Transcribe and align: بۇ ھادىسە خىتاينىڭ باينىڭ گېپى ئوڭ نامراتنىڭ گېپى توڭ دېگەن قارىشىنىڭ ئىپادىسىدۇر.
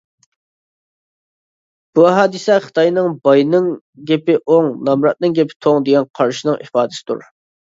بۇ 1.99 2.05
ھادىسە 2.13 2.55
خىتاينىڭ 2.63 3.13
باينىڭ 3.29 3.69
گېپى 4.13 4.39
ئوڭ 4.41 4.73
نامراتنىڭ 4.89 5.37
گېپى 5.41 5.59
توڭ 5.67 5.89
دېگەن 5.91 6.09
قارىشىنىڭ 6.21 6.59
ئىپادىسىدۇر. 6.67 7.25